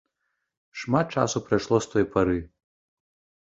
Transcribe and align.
Шмат 0.83 1.13
часу 1.17 1.37
прайшло 1.51 1.81
з 1.87 1.93
той 1.93 2.09
пары. 2.17 2.39